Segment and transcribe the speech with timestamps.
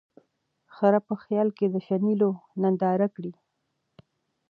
[0.75, 3.31] خره په خیال کی د شنېلیو نندارې کړې